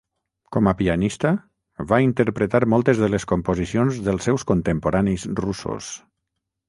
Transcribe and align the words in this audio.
Com 0.55 0.69
a 0.69 0.71
pianista, 0.79 1.33
va 1.91 1.99
interpretar 2.05 2.61
moltes 2.75 3.03
de 3.03 3.09
les 3.17 3.27
composicions 3.35 4.01
dels 4.09 4.27
seus 4.29 4.47
contemporanis 4.53 5.27
russos. 5.43 5.93